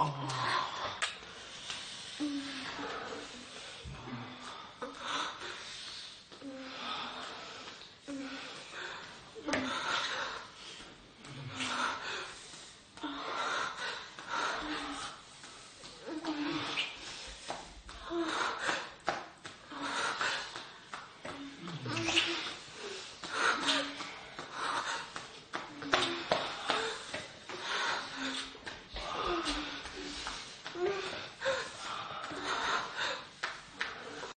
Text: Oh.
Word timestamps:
Oh. 0.00 0.37